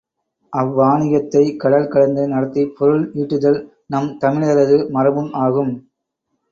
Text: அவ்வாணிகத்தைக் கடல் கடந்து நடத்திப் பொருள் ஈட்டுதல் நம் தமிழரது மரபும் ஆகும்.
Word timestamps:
அவ்வாணிகத்தைக் 0.53 1.59
கடல் 1.59 1.87
கடந்து 1.87 2.27
நடத்திப் 2.27 2.73
பொருள் 2.77 3.05
ஈட்டுதல் 3.15 3.61
நம் 3.87 4.11
தமிழரது 4.21 4.79
மரபும் 4.89 5.31
ஆகும். 5.43 5.73